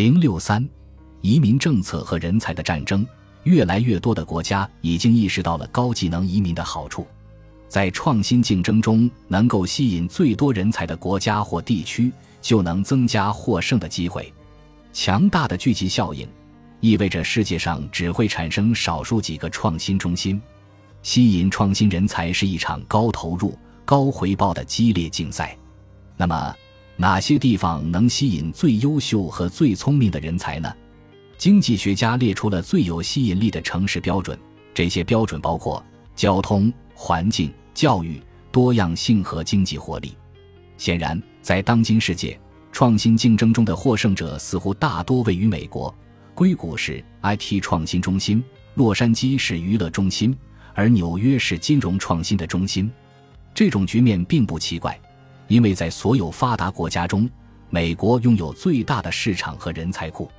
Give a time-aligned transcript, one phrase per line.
[0.00, 0.66] 零六三，
[1.20, 3.06] 移民政策和人才的战争。
[3.42, 7.06] 越来越多的国家已经意识到了高技能移民的好处，
[7.68, 12.10] 在创新竞争中，能够吸引最多人才的国家或地区，
[12.40, 14.32] 就能增加获胜的机会。
[14.90, 16.26] 强大的聚集效应，
[16.80, 20.40] 意味着世界上只会产生少数几个创新中心。
[21.02, 23.54] 吸引创新人才是一场高投入、
[23.84, 25.54] 高回报的激烈竞赛。
[26.16, 26.54] 那么，
[27.00, 30.70] 哪些地方能吸引最优秀和最聪明的人才呢？
[31.38, 34.38] 经济学家列出了最有吸引力的城市标准，
[34.74, 35.82] 这些标准包括
[36.14, 38.20] 交通、环境、教育、
[38.52, 40.14] 多样性和经济活力。
[40.76, 42.38] 显然，在当今世界，
[42.70, 45.94] 创新竞争中的获胜者似乎大多位于美国。
[46.34, 50.36] 硅谷是 IT 创新中心，洛杉矶是娱乐中心，
[50.74, 52.90] 而纽约是金融创新的中心。
[53.54, 55.00] 这种局面并不奇怪。
[55.50, 57.28] 因为在所有发达国家中，
[57.70, 60.30] 美国拥有最大的市场和人才库，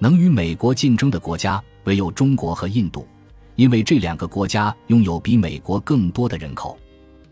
[0.00, 3.06] 能与美国竞争的国家唯有中国和印度，
[3.54, 6.76] 因为这两个国家拥有比美国更多的人口。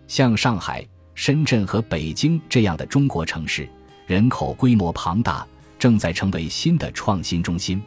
[0.06, 3.68] 像上海、深圳和北京这样的中国城市，
[4.06, 5.44] 人口规模庞大，
[5.80, 7.82] 正在成为新的创新中心。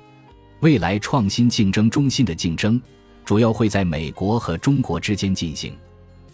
[0.60, 2.82] 未来创新竞争中心的竞争，
[3.24, 5.74] 主要会在美国和中国之间进行。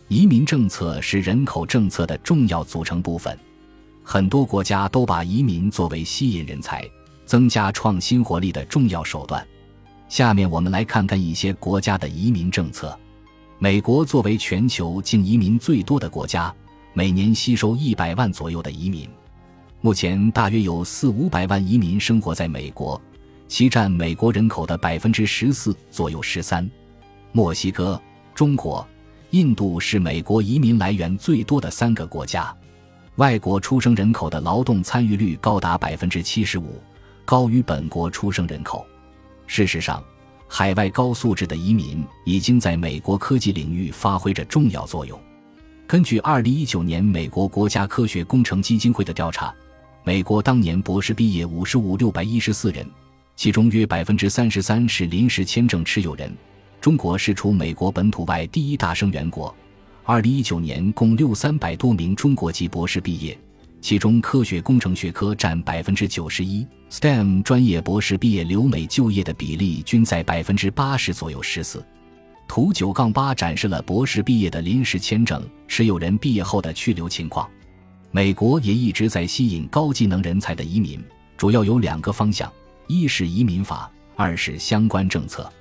[0.07, 3.35] 移民政策是人口政策的重要组成部分，
[4.03, 6.87] 很多国家都把移民作为吸引人才、
[7.25, 9.45] 增加创新活力的重要手段。
[10.07, 12.95] 下面我们来看看一些国家的移民政策。
[13.57, 16.53] 美国作为全球净移民最多的国家，
[16.93, 19.09] 每年吸收一百万左右的移民。
[19.81, 23.01] 目前大约有四五百万移民生活在美国，
[23.47, 26.21] 其占美国人口的百分之十四左右。
[26.21, 26.69] 十三，
[27.31, 27.99] 墨西哥、
[28.35, 28.87] 中国。
[29.31, 32.55] 印度是美国移民来源最多的三个国家，
[33.15, 36.81] 外国出生人口的劳动参与率高达百分之七十五，
[37.25, 38.85] 高于本国出生人口。
[39.47, 40.03] 事实上，
[40.47, 45.19] 海外高素质的移民已经在美国科技领域发挥着重要作用。
[45.87, 49.53] 根据二零一九年美国国家科学工程基金会的调查，
[50.03, 52.89] 美国当年博士毕业五十五六百一十四人，
[53.35, 56.31] 其中约百分之三十三是临时签证持有人。
[56.85, 59.51] 中国是除美国本土外第一大生源国。
[60.03, 63.35] 二零一九年共六三百多名中国籍博士毕业，
[63.81, 71.41] 其中科学工程学科占百分之九十一，STEM 专业博士毕业留美就业的比例均在百分之八十左右。
[71.41, 71.83] 十四
[72.47, 77.49] 图九杠八展示了博士毕业的临时签证持有人毕业后的去留情况。
[78.11, 81.03] 美国也一直在吸引高技能人才的移民，
[81.35, 82.53] 主要有两个方向：
[82.85, 85.51] 一是移民法，二是相关政策。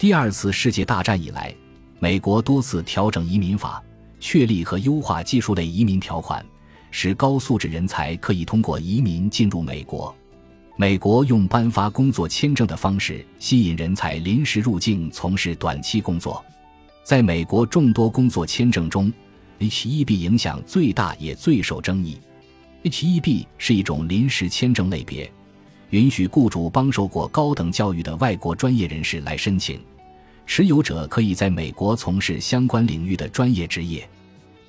[0.00, 1.54] 第二次世界大战以来，
[1.98, 3.84] 美国多次调整移民法，
[4.18, 6.42] 确立和优化技术类移民条款，
[6.90, 10.16] 使高素质人才可以通过移民进入美国。
[10.78, 16.42] 美国用颁发工作签证的方式吸引人才临时入境从事短期工作。
[17.04, 19.12] 在美国众多工作签证中
[19.58, 22.18] ，H-1B 影响最大也最受争议。
[22.84, 25.30] H-1B 是一种临时签证类别。
[25.90, 29.80] 允许雇主帮受过高等教育的外国专业人士来申请，
[30.46, 34.08] 持有者可以在美国从事相关领域的专业职业，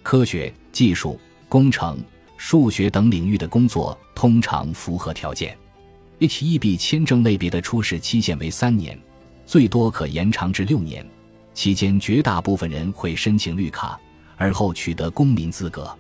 [0.01, 2.03] 科学技术、工程、
[2.37, 5.55] 数学等领域的工作通常符合条件。
[6.19, 8.99] H-1B 签证类别的出示期限为三年，
[9.45, 11.05] 最多可延长至六年，
[11.53, 13.99] 期间绝大部分人会申请绿卡，
[14.37, 15.95] 而后取得公民资格。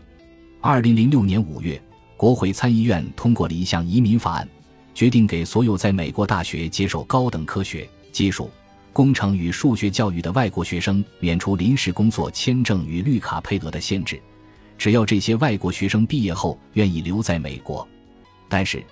[0.59, 1.81] 二零零六年五月，
[2.17, 4.47] 国会参议院通过了一项移民法案。
[4.93, 8.49] 决定给所有在美国大学接受高等科学技术、
[8.93, 14.21] 工程与数学教育的外国学生免除临时工作签证与绿卡配额的限制，
[14.77, 17.87] 只要这些外国学生毕业后愿意留在美国。
[18.49, 18.83] 但是，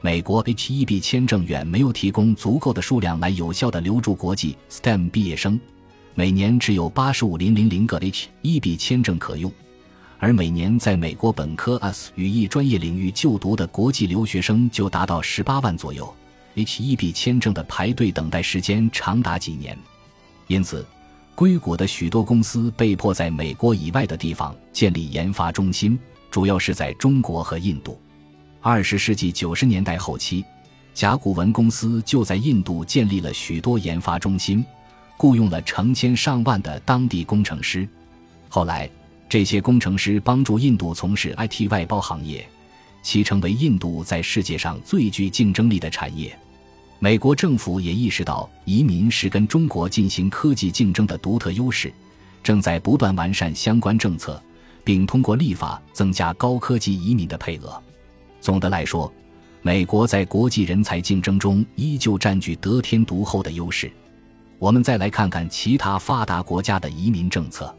[0.00, 5.58] 美国 H-1B 签证远没有提供足够的数量来有效的留住国际 STEM 毕业生，
[6.14, 9.52] 每年只有八十五零零零个 H-1B 签证可用。
[10.20, 16.12] 而每年在美国本科 S 语义专业领域就读的国际留学生就达到十八万左右
[16.56, 19.78] ，H-1B 签证的排队等待时间长达几年，
[20.48, 20.84] 因此，
[21.36, 25.96] 硅谷的许多公司被迫在美国以外的地方建立研发中心，
[26.32, 27.96] 主要是在中国和印度。
[28.60, 30.44] 二十世纪九十年代后期，
[30.94, 34.64] 甲骨文公司就在印度建立了许多研发中心，
[35.16, 37.88] 雇佣了成千上万的当地工程师。
[38.48, 38.90] 后来。
[39.28, 42.48] 这些工程师帮助印度从事 IT 外包行业，
[43.02, 46.36] 其成为印度在世界上最具竞争力的产业。
[46.98, 51.92] 美国政府也意识到移民是跟中国进行科技竞争的独特优势，
[52.42, 54.42] 正在不断完善相关政策，
[54.82, 57.80] 并通过立法增加高科技移民的配额。
[58.40, 59.12] 总的来说，
[59.60, 63.90] 美国在国际人才竞争中依旧占据得天独厚的优势。
[64.58, 67.72] 我们再来看看其他发达国家的移民政策。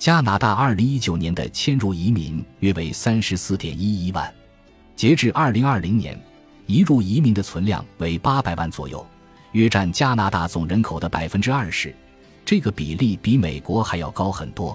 [0.00, 4.32] 加拿大2019年的迁入移民约为34.11万，
[4.96, 6.18] 截至2020年，
[6.64, 9.06] 移入移民的存量为800万左右，
[9.52, 11.92] 约占加拿大总人口的20%。
[12.46, 14.74] 这个比例比美国还要高很多。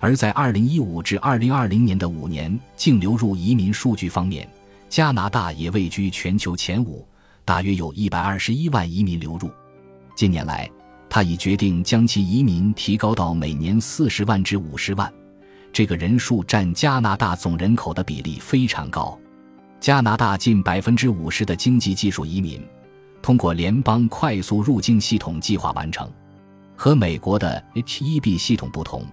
[0.00, 4.50] 而在2015至2020年的五年净流入移民数据方面，
[4.88, 7.06] 加拿大也位居全球前五，
[7.44, 9.52] 大约有一百二十一万移民流入。
[10.16, 10.68] 近年来，
[11.10, 15.12] 他已决定将其移民提高到每年四十万至五十万，
[15.72, 19.18] 这个人数占加拿大总人口的比例非常高。
[19.80, 22.60] 加拿大近百分之五十的经济技术移民
[23.22, 26.10] 通过联邦快速入境系统计划完成。
[26.76, 29.04] 和美国的 H-1B 系统不同，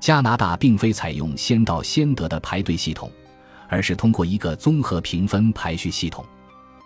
[0.00, 3.10] 加拿大并非采用先到先得的排队系统。
[3.66, 6.24] 而是通过一个综合评分排序系统，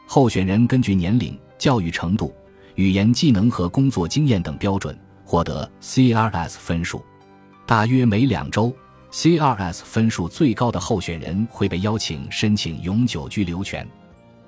[0.06, 2.32] 候选人根据年龄、教育程度、
[2.78, 7.04] 语言技能和工作经验等标准获得 CRS 分数。
[7.66, 8.72] 大约每两周
[9.10, 13.84] ，CRS 分数最高的候选人会被邀请申请永久居留权。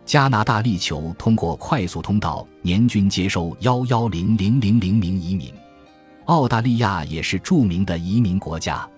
[0.06, 5.52] 加拿大力求通过快速通道年均接收幺幺零零零零名移民。
[6.26, 8.88] 澳大利亚也是著名的移民国家，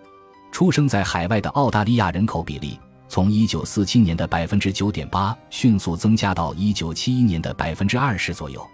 [0.50, 2.78] 出生在海外的澳大利亚人口比例。
[3.08, 8.66] 从一九四七年的百分之九点八迅速增加到一九七一年的百分之二十左右，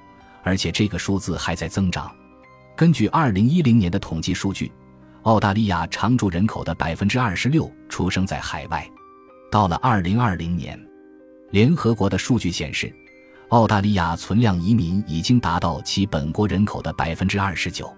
[0.49, 2.11] 而且这个数字还在增长。
[2.75, 4.73] 根据二零一零年的统计数据，
[5.25, 8.89] 澳大利亚常住人口的百分之二十六出生在海外。
[9.51, 10.83] 到了二零二零年，
[11.51, 12.91] 联合国的数据显示，
[13.51, 17.95] 澳大利亚存量移民已经达到其本国人口的百分之二十九。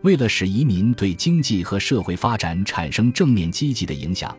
[0.00, 4.34] 为了使移民对经济和社会发展产生正面积极的影响。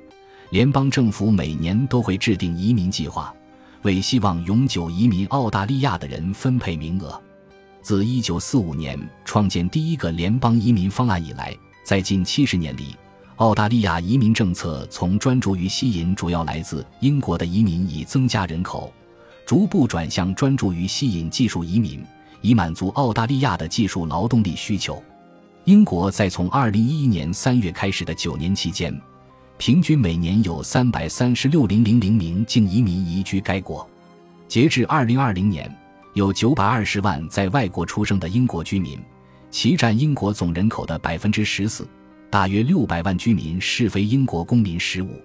[0.50, 3.34] 联邦政府每年都会制定移民计划，
[3.82, 7.22] 为希望永久移民澳大利亚的人分配名额。
[7.84, 12.96] 自1945年创建第一个联邦移民方案以来，在近70年里，
[13.36, 18.92] 澳大利亚移民政策从专注于吸引主要来自英国的移民以增加人口，
[19.46, 22.02] 逐步转向专注于吸引技术移民，
[22.40, 25.04] 以满足澳大利亚的技术劳动力需求。
[25.66, 28.98] 英国在从2011年3月开始的九年期间。
[29.56, 33.88] 平均每年有三百三十六零零零名净移民移居该国。
[34.48, 35.74] 截至二零二零年，
[36.14, 39.00] 有九百二十万在外国出生的英国居民，
[39.50, 41.88] 其占英国总人口的百分之十四。
[42.30, 44.80] 大约六百万居民是非英国公民。
[44.80, 45.22] 十五，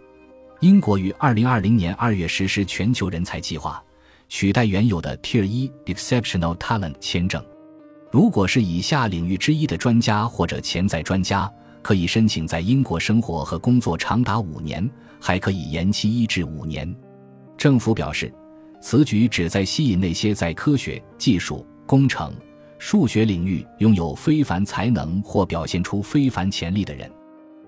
[0.61, 3.82] 英国于二零二零年二月实施全球人才计划，
[4.29, 7.44] 取代原有的 Tier 一 Exceptional Talent 签证。
[8.11, 11.50] 如果是以下领域之一的专家或者潜在专家。
[11.81, 14.87] 可以申请在英国生活和工作长达五年，
[15.19, 16.94] 还可以延期一至五年。
[17.56, 18.31] 政府表示，
[18.80, 22.32] 此举旨在吸引那些在科学技术、工程、
[22.78, 27.10] 数学领域拥有非凡才能或表现出非凡潜力的人。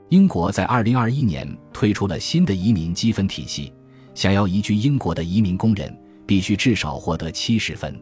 [0.09, 3.73] 英国在二零二一年推出了新的移民积分体系，
[4.15, 5.97] 想要移居英国的移民工人
[6.27, 8.01] 必须至少获得七十分。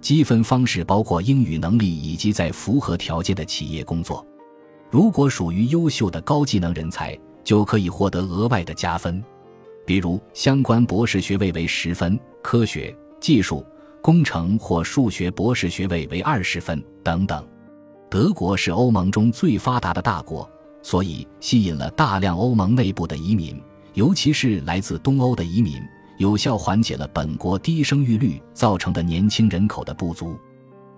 [0.00, 4.24] 积分方式包括英语能力以及在符合条件的企业工作。
[4.90, 9.22] 如果属于优秀的高技能人才，就可以获得额外的加分，
[9.88, 13.64] 比如相关博士学位为十分，科学技术、
[14.02, 17.42] 工程或数学博士学位为二十分等等。
[18.10, 20.46] 德国是欧盟中最发达的大国，
[20.82, 23.58] 所以吸引了大量欧盟内部的移民，
[23.94, 25.80] 尤其是来自东欧的移民，
[26.18, 30.38] 有效缓解了本国低生育率造成的年轻人口的不足。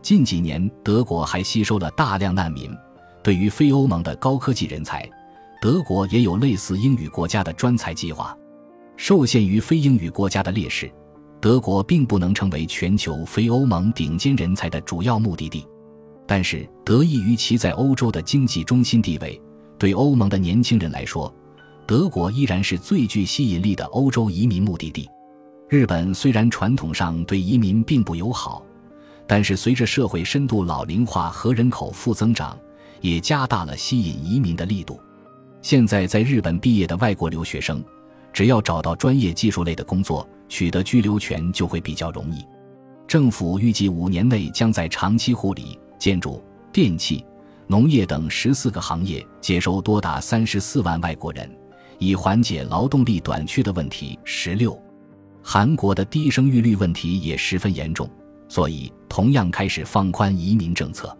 [0.02, 2.68] 近几年，德国还吸收了大量难民。
[3.22, 5.08] 对于非欧盟的高科技人才，
[5.62, 8.36] 德国也有类似英语国家的专才计划。
[9.02, 10.92] 受限于非英语国家的劣势，
[11.40, 15.66] 德国并不能成为全球非欧盟顶尖人才的主要目的地。
[16.26, 19.40] 但是，得益于其在欧洲的经济中心地位，
[19.78, 21.34] 对欧盟的年轻人来说，
[21.86, 25.08] 德国依然是最具吸引力的欧洲移民目的地。
[25.70, 28.62] 日本虽然传统上对移民并不友好，
[29.26, 32.54] 但是随着社会深度老龄化和人口负增长，
[33.00, 35.00] 也加大了吸引移民的力度。
[35.62, 37.82] 现在在日本毕业的外国留学生，
[38.32, 42.44] 只要找到专业技术类的工作，取得居留权就会比较容易。
[43.06, 47.24] 政府预计五年内将在长期护理、建筑、电器、
[47.66, 51.50] 农业等十四个行业接收多达三十四万外国人，
[51.98, 54.18] 以缓解劳动力短缺的问题。
[54.24, 54.80] 十六，
[55.42, 58.08] 韩国的低生育率问题也十分严重，
[58.48, 61.16] 所以同样开始放宽移民政策。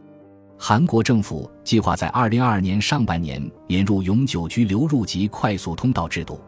[0.56, 6.38] 韩国政府计划在二零二二年上半年引入永久居留入籍快速通道制度，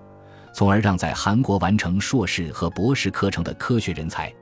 [0.52, 4.32] 从而让在韩国完成硕士和博士课程的科学人才，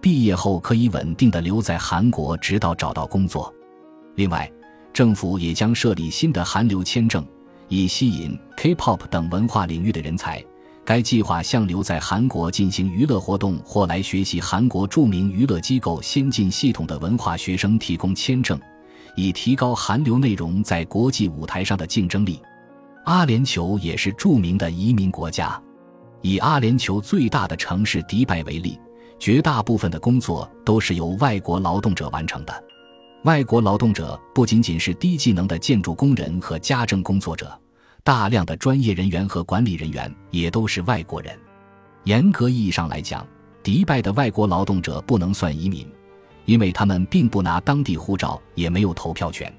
[0.00, 3.52] 毕业后可以稳定的留在韩国，直到找到工作。
[4.14, 4.50] 另外，
[4.92, 7.26] 政府也将设立新的韩流签证，
[7.68, 10.44] 以吸引 K-pop 等文化领域的人才。
[10.84, 18.56] 该计划向留在韩国进行娱乐活动或来学习韩国著名娱乐机构先进系统的文化学生提供签证，
[19.16, 22.40] 以提高韩流内容在国际舞台上的竞争力。
[23.06, 25.62] 阿联酋也是著名的移民国家，
[26.22, 28.76] 以阿联酋最大的城市迪拜为例，
[29.16, 32.64] 绝大部分的工作都是由外国劳动者完成的。
[33.22, 37.56] 外国劳动者不仅仅是低技能的建筑工人和家政工作者。
[38.02, 41.32] 大量的专业人员和管理人员也都是外国人。
[42.04, 43.24] 严格意义上来讲，
[43.62, 45.88] 迪拜的外国劳动者不能算移民，
[46.44, 49.52] 因为他们并不拿当地护照，也没有投票权。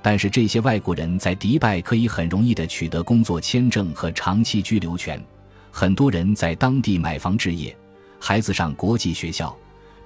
[0.00, 5.22] 但是这些外国人在迪拜可以很容易地取得工作签证和长期居留权。
[5.70, 7.76] 很多人在当地买房置业，
[8.18, 9.56] 孩子上国际学校，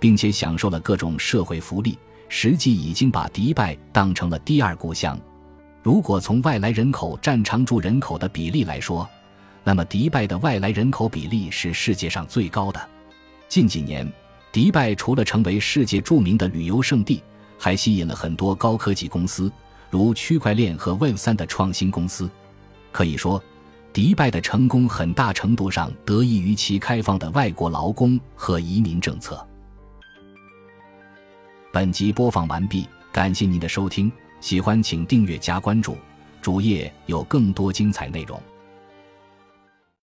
[0.00, 5.18] 并且享受了各种社会福利，实际已经把迪拜当成了第二故乡。
[5.82, 9.08] 如果从外来人口占常住人口的比例来说，
[9.64, 12.88] 那么迪拜的外来人口比例是世界上最高的。
[13.49, 14.11] 近几年，
[14.50, 17.22] 迪拜除了成为世界著名的旅游胜地，
[17.58, 19.50] 还吸引了很多高科技公司，
[19.92, 22.28] 如区块链和 Web 三的创新公司。
[22.90, 23.42] 可以说，
[23.92, 29.46] 迪拜的成功很大程度上得益于其开放的外国劳工和移民政策。
[31.70, 34.11] 本集播放完毕，感谢您的收听。
[34.40, 35.99] 喜欢请订阅加关注，
[36.40, 38.42] 主页有更多精彩内容。